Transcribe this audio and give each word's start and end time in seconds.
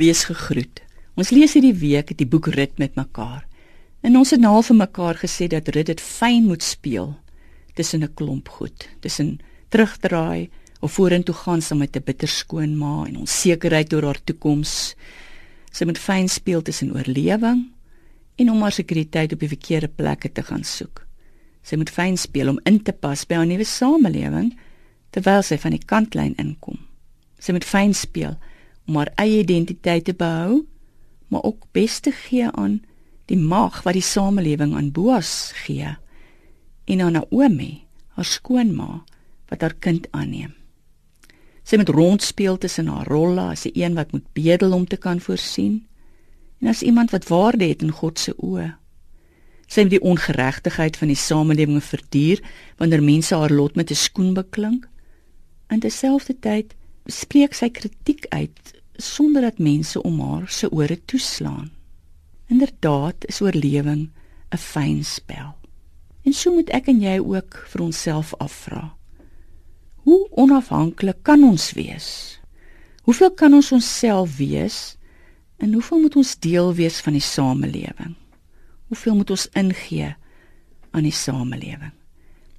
Wees 0.00 0.22
gegroet. 0.24 0.80
Ons 1.20 1.28
lees 1.34 1.52
hierdie 1.52 1.76
week 1.76 2.14
die 2.16 2.24
boek 2.24 2.46
Rit 2.54 2.78
met 2.80 2.94
mekaar. 2.96 3.42
En 4.00 4.14
ons 4.16 4.30
het 4.32 4.40
nou 4.40 4.54
al 4.56 4.64
vir 4.64 4.78
mekaar 4.78 5.18
gesê 5.20 5.48
dat 5.52 5.68
Rit 5.74 5.90
dit 5.90 6.00
fyn 6.00 6.46
moet 6.48 6.64
speel 6.64 7.10
tussen 7.76 8.02
'n 8.04 8.14
klomp 8.14 8.48
goed, 8.48 8.88
tussen 9.00 9.38
terugdraai 9.68 10.48
of 10.80 10.92
vorentoe 10.92 11.34
gaan 11.34 11.60
saam 11.60 11.78
met 11.78 11.96
'n 11.96 12.04
bitterskoon 12.04 12.78
ma 12.78 13.04
en 13.06 13.16
onsekerheid 13.16 13.92
oor 13.92 14.04
haar 14.04 14.24
toekoms. 14.24 14.94
Sy 15.72 15.84
moet 15.84 15.98
fyn 15.98 16.28
speel 16.28 16.62
tussen 16.62 16.92
oorlewing 16.96 17.68
en 18.36 18.50
om 18.50 18.62
haar 18.62 18.72
sekuriteit 18.72 19.32
op 19.32 19.40
die 19.40 19.54
verkeerde 19.56 19.88
plekke 19.88 20.32
te 20.32 20.42
gaan 20.42 20.64
soek. 20.64 21.06
Sy 21.62 21.76
moet 21.76 21.90
fyn 21.90 22.16
speel 22.16 22.48
om 22.48 22.60
in 22.64 22.82
te 22.82 22.92
pas 22.92 23.26
by 23.26 23.34
haar 23.34 23.46
nuwe 23.46 23.64
samelewing 23.64 24.56
terwyl 25.10 25.42
sy 25.42 25.58
van 25.58 25.70
die 25.70 25.84
kantlyn 25.86 26.34
inkom. 26.36 26.78
Sy 27.38 27.52
moet 27.52 27.64
fyn 27.64 27.94
speel 27.94 28.38
om 28.90 28.98
haar 28.98 29.12
eie 29.22 29.44
identiteit 29.44 30.04
te 30.04 30.14
behou, 30.18 30.64
maar 31.30 31.46
ook 31.46 31.68
bes 31.70 32.00
te 32.02 32.10
gee 32.10 32.50
aan 32.50 32.80
die 33.30 33.38
mag 33.38 33.84
wat 33.86 33.94
die 33.94 34.02
samelewing 34.02 34.74
aan 34.74 34.90
Boas 34.90 35.52
gee 35.62 35.92
en 36.90 37.02
aan 37.04 37.14
Naomi, 37.14 37.84
haar 38.18 38.26
skoonma 38.26 39.04
wat 39.50 39.62
haar 39.62 39.76
kind 39.78 40.08
aanneem. 40.10 40.56
Sy 41.62 41.78
moet 41.78 41.92
rondspeel 41.94 42.58
tussen 42.58 42.90
haar 42.90 43.06
rolle 43.06 43.52
as 43.54 43.62
'n 43.66 43.78
een 43.78 43.94
wat 43.94 44.10
moet 44.12 44.26
bedel 44.34 44.72
om 44.74 44.86
te 44.86 44.96
kan 44.96 45.20
voorsien 45.20 45.86
en 46.60 46.68
as 46.68 46.82
iemand 46.82 47.10
wat 47.10 47.28
waarde 47.28 47.64
het 47.64 47.82
in 47.82 47.94
God 47.94 48.18
se 48.18 48.34
oë. 48.42 48.74
Sy 49.66 49.80
moet 49.80 49.90
die 49.90 50.02
ongeregtigheid 50.02 50.96
van 50.96 51.08
die 51.08 51.16
samelewing 51.16 51.84
verduur 51.84 52.42
wanneer 52.76 53.02
mense 53.02 53.34
haar 53.34 53.52
lot 53.52 53.74
met 53.74 53.90
'n 53.90 53.94
skoen 53.94 54.34
beklink. 54.34 54.88
In 55.68 55.80
terselfdertyd 55.80 56.74
spreek 57.06 57.54
sy 57.54 57.68
kritiek 57.68 58.26
uit 58.28 58.79
sonder 59.00 59.42
dat 59.42 59.58
mense 59.58 60.02
om 60.02 60.20
haar 60.20 60.48
se 60.48 60.70
ore 60.70 61.04
toeslaan. 61.04 61.70
Inderdaad 62.46 63.26
is 63.26 63.40
oorlewing 63.40 64.10
'n 64.50 64.56
fyn 64.56 65.04
spel. 65.04 65.54
En 66.22 66.32
so 66.32 66.52
moet 66.54 66.70
ek 66.70 66.86
en 66.86 67.00
jy 67.00 67.18
ook 67.18 67.64
vir 67.72 67.80
onsself 67.82 68.34
afvra. 68.38 68.96
Hoe 69.94 70.28
onafhanklik 70.30 71.22
kan 71.22 71.44
ons 71.44 71.72
wees? 71.72 72.40
Hoeveel 73.02 73.30
kan 73.30 73.54
ons 73.54 73.72
onsself 73.72 74.36
wees? 74.36 74.96
En 75.56 75.72
hoeveel 75.72 76.00
moet 76.00 76.16
ons 76.16 76.38
deel 76.38 76.74
wees 76.74 77.00
van 77.00 77.12
die 77.12 77.24
samelewing? 77.24 78.14
Hoeveel 78.88 79.14
moet 79.14 79.30
ons 79.30 79.48
ingee 79.52 80.14
aan 80.90 81.02
die 81.02 81.14
samelewing? 81.14 81.99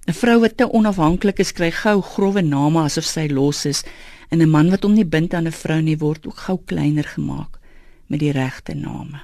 'n 0.07 0.13
Vrou 0.13 0.39
wat 0.39 0.57
te 0.57 0.71
onafhanklik 0.71 1.39
is, 1.39 1.51
kry 1.51 1.71
gou 1.71 2.01
grouwe 2.01 2.41
name 2.41 2.79
asof 2.79 3.05
sy 3.05 3.27
los 3.27 3.65
is 3.65 3.83
en 4.29 4.41
'n 4.41 4.49
man 4.49 4.69
wat 4.69 4.83
hom 4.83 4.93
nie 4.93 5.05
bind 5.05 5.33
aan 5.33 5.47
'n 5.47 5.51
vrou 5.51 5.81
nie 5.81 5.97
word 5.97 6.27
ook 6.27 6.37
gou 6.37 6.57
kleiner 6.65 7.03
gemaak 7.03 7.59
met 8.07 8.19
die 8.19 8.31
regte 8.31 8.73
name 8.73 9.21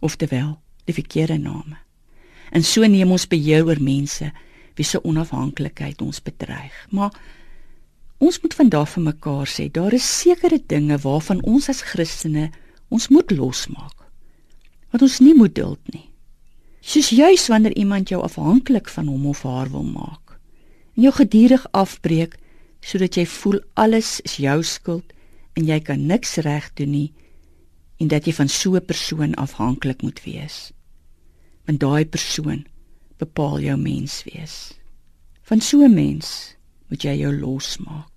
oftewel 0.00 0.58
die 0.84 0.94
verkeerde 0.94 1.38
name. 1.38 1.76
En 2.50 2.62
so 2.62 2.86
neem 2.86 3.10
ons 3.10 3.26
beheer 3.26 3.66
oor 3.66 3.80
mense 3.80 4.32
wie 4.74 4.84
se 4.84 5.04
onafhanklikheid 5.04 6.02
ons 6.02 6.22
bedreig. 6.22 6.86
Maar 6.90 7.10
ons 8.18 8.40
moet 8.40 8.54
vandag 8.54 8.88
vir 8.88 9.02
mekaar 9.02 9.48
sê 9.50 9.68
daar 9.72 9.92
is 9.92 10.06
sekere 10.20 10.60
dinge 10.66 10.98
waarvan 10.98 11.42
ons 11.44 11.68
as 11.68 11.82
Christene 11.82 12.50
ons 12.88 13.08
moet 13.12 13.30
losmaak 13.30 14.06
wat 14.92 15.02
ons 15.02 15.18
nie 15.20 15.34
moet 15.36 15.54
duld 15.54 15.92
nie 15.92 16.06
soos 16.86 17.10
juis 17.10 17.48
wanneer 17.50 17.74
iemand 17.76 18.08
jou 18.08 18.22
afhanklik 18.22 18.88
van 18.94 19.10
hom 19.10 19.26
of 19.26 19.42
haar 19.42 19.70
wil 19.74 19.86
maak 19.86 20.38
en 20.94 21.02
jou 21.02 21.12
gedurig 21.18 21.66
afbreek 21.70 22.38
sodat 22.80 23.18
jy 23.18 23.26
voel 23.26 23.60
alles 23.74 24.20
is 24.28 24.38
jou 24.42 24.62
skuld 24.62 25.12
en 25.56 25.66
jy 25.66 25.80
kan 25.80 26.06
niks 26.06 26.36
reg 26.46 26.68
doen 26.78 26.92
nie 26.94 27.10
en 28.02 28.10
dat 28.12 28.26
jy 28.28 28.34
van 28.36 28.48
so 28.48 28.76
'n 28.76 28.84
persoon 28.84 29.34
afhanklik 29.34 30.02
moet 30.02 30.20
wees. 30.24 30.72
Want 31.64 31.80
daai 31.80 32.04
persoon 32.04 32.66
bepaal 33.18 33.60
jou 33.60 33.76
menswees. 33.76 34.74
Van 35.42 35.60
so 35.60 35.82
'n 35.82 35.94
mens 35.94 36.56
moet 36.88 37.02
jy 37.02 37.14
jou 37.18 37.32
losmaak. 37.40 38.15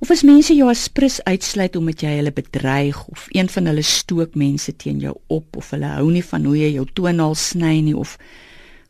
Of 0.00 0.10
as 0.10 0.22
mense 0.22 0.54
jou 0.54 0.68
as 0.70 0.88
prins 0.88 1.20
uitsluit 1.24 1.76
omdat 1.76 2.02
jy 2.04 2.16
hulle 2.18 2.32
bedreig 2.32 3.00
of 3.08 3.26
een 3.36 3.48
van 3.48 3.66
hulle 3.66 3.82
stook 3.82 4.34
mense 4.34 4.72
teen 4.76 5.00
jou 5.00 5.14
op 5.26 5.56
of 5.56 5.70
hulle 5.74 5.90
hou 5.96 6.10
nie 6.10 6.24
van 6.24 6.44
hoe 6.44 6.56
jy 6.58 6.72
jou 6.74 6.86
tonaal 6.94 7.34
sny 7.34 7.80
nie 7.84 7.96
of 7.96 8.16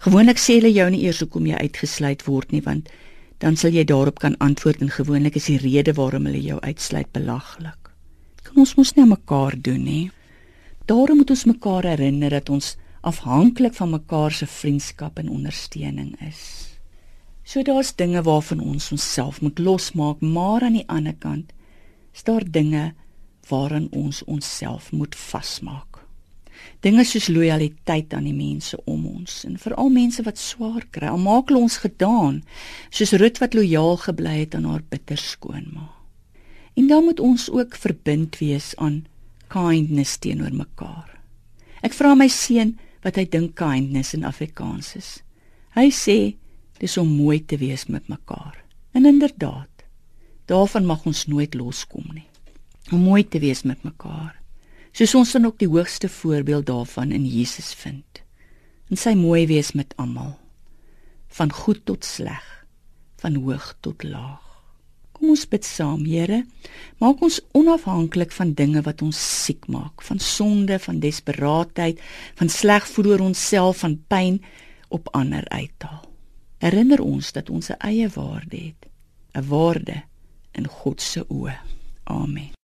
gewoonlik 0.05 0.39
sê 0.39 0.59
hulle 0.61 0.73
jou 0.73 0.89
nie 0.91 1.03
eers 1.07 1.21
hoekom 1.25 1.47
jy 1.47 1.57
uitgesluit 1.61 2.25
word 2.27 2.53
nie 2.53 2.63
want 2.65 2.91
dan 3.41 3.57
sal 3.57 3.73
jy 3.73 3.87
daarop 3.89 4.21
kan 4.21 4.37
antwoord 4.45 4.83
en 4.85 4.93
gewoonlik 4.93 5.37
is 5.41 5.49
die 5.49 5.61
rede 5.61 5.95
waarom 5.97 6.27
hulle 6.29 6.43
jou 6.45 6.59
uitsluit 6.61 7.09
belaglik. 7.17 7.93
Kan 8.45 8.61
ons 8.61 8.75
mos 8.77 8.93
nie 8.97 9.07
mekaar 9.09 9.57
doen 9.57 9.81
nie. 9.85 10.11
Daarom 10.85 11.23
moet 11.23 11.33
ons 11.33 11.47
mekaar 11.49 11.89
herinner 11.89 12.37
dat 12.37 12.51
ons 12.53 12.75
afhanklik 13.01 13.75
van 13.79 13.95
mekaar 13.97 14.33
se 14.33 14.47
vriendskap 14.47 15.19
en 15.19 15.33
ondersteuning 15.33 16.13
is. 16.27 16.70
So 17.51 17.63
daar's 17.67 17.91
dinge 17.99 18.23
waarvan 18.23 18.61
ons 18.63 18.93
onsself 18.95 19.41
moet 19.41 19.59
losmaak, 19.59 20.21
maar 20.23 20.63
aan 20.63 20.77
die 20.79 20.87
ander 20.87 21.17
kant 21.19 21.51
is 22.15 22.23
daar 22.23 22.45
dinge 22.47 22.93
waaraan 23.49 23.89
ons 23.91 24.23
onsself 24.25 24.93
moet 24.95 25.17
vasmaak. 25.19 25.99
Dinge 26.87 27.03
soos 27.05 27.27
lojaliteit 27.27 28.15
aan 28.15 28.29
die 28.29 28.37
mense 28.37 28.79
om 28.85 29.03
ons 29.07 29.41
en 29.49 29.59
veral 29.59 29.91
mense 29.91 30.23
wat 30.23 30.39
swaar 30.39 30.85
kry. 30.95 31.09
Al 31.11 31.19
maak 31.19 31.51
hulle 31.51 31.65
ons 31.67 31.81
gedaan, 31.83 32.43
soos 32.95 33.17
Rut 33.19 33.41
wat 33.43 33.57
lojaal 33.59 33.99
gebly 34.05 34.37
het 34.45 34.55
aan 34.55 34.69
haar 34.71 34.85
bitter 34.87 35.19
skoonma. 35.19 35.89
En 36.79 36.87
dan 36.87 37.05
moet 37.05 37.21
ons 37.21 37.49
ook 37.51 37.75
verbind 37.75 38.39
wees 38.39 38.77
aan 38.77 39.03
kindness 39.51 40.21
teenoor 40.23 40.55
mekaar. 40.55 41.19
Ek 41.83 41.99
vra 41.99 42.15
my 42.15 42.29
seun 42.31 42.77
wat 43.03 43.19
hy 43.19 43.27
dink 43.27 43.57
kindness 43.59 44.15
in 44.15 44.29
Afrikaans 44.29 44.95
is. 45.01 45.11
Hy 45.75 45.89
sê 45.91 46.19
dis 46.81 46.97
om 47.01 47.09
mooi 47.09 47.39
te 47.45 47.61
wees 47.61 47.87
met 47.87 48.09
mekaar. 48.09 48.57
En 48.97 49.07
inderdaad, 49.07 49.85
daarvan 50.51 50.89
mag 50.89 51.07
ons 51.07 51.27
nooit 51.31 51.55
loskom 51.55 52.09
nie. 52.13 52.27
Om 52.91 53.05
mooi 53.05 53.23
te 53.29 53.39
wees 53.39 53.63
met 53.63 53.83
mekaar 53.87 54.41
soos 54.93 55.15
ons 55.15 55.33
dan 55.37 55.47
ook 55.47 55.59
die 55.61 55.71
hoogste 55.71 56.09
voorbeeld 56.11 56.67
daarvan 56.67 57.13
in 57.13 57.27
Jesus 57.27 57.73
vind. 57.79 58.23
En 58.91 58.99
sy 58.99 59.15
mooi 59.15 59.47
wees 59.47 59.73
met 59.79 59.95
almal, 60.03 60.35
van 61.39 61.53
goed 61.55 61.85
tot 61.87 62.05
sleg, 62.05 62.45
van 63.23 63.39
hoog 63.39 63.75
tot 63.85 64.03
laag. 64.03 64.47
Kom 65.15 65.35
ons 65.35 65.45
bid 65.47 65.67
saam, 65.69 66.07
Here. 66.09 66.43
Maak 66.99 67.21
ons 67.23 67.39
onafhanklik 67.55 68.33
van 68.33 68.55
dinge 68.57 68.83
wat 68.83 69.03
ons 69.05 69.21
siek 69.45 69.69
maak, 69.69 70.03
van 70.03 70.19
sonde, 70.19 70.79
van 70.81 71.01
desperaatheid, 71.01 72.01
van 72.41 72.49
sleg 72.49 72.89
voel 72.89 73.13
oor 73.13 73.27
onsself, 73.31 73.85
van 73.85 74.01
pyn 74.09 74.41
op 74.89 75.13
ander 75.15 75.47
uithaal. 75.53 76.10
Herinner 76.61 77.01
ons 77.01 77.33
dat 77.33 77.51
ons 77.51 77.71
'n 77.73 77.79
eie 77.79 78.09
waarde 78.09 78.57
het, 78.57 78.89
'n 79.33 79.49
waarde 79.49 80.03
in 80.53 80.67
God 80.67 81.01
se 81.01 81.25
oë. 81.29 81.57
Amen. 82.05 82.60